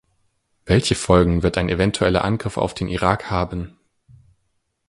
[0.65, 3.77] Welche Folgen wird ein eventueller Angriff auf den Irak haben?